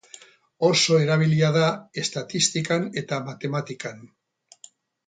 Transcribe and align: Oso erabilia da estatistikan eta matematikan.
Oso 0.69 0.97
erabilia 1.03 1.51
da 1.59 1.67
estatistikan 2.05 2.91
eta 3.05 3.25
matematikan. 3.31 4.05